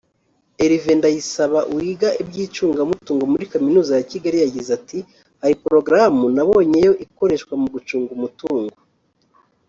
[0.61, 4.99] Herve Ndayisaba wiga iby’icungamutungo muri Kminuza ya Kigali yagize ati”
[5.41, 8.75] hari porogaramu nabonyeyo ikoreshwa mu gucunga umutungo